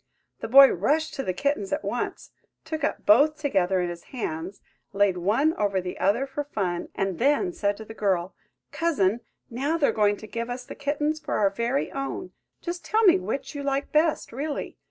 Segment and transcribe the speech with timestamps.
[0.39, 2.31] The boy rushed to the kittens at once,
[2.65, 4.59] took up both together in his hands,
[4.93, 8.33] laid one over the other for fun, and then said to the girl,
[8.71, 9.19] "Cousin,
[9.51, 12.31] now they're going to give us the kittens for our very own,
[12.63, 14.75] just tell me which you like best, really?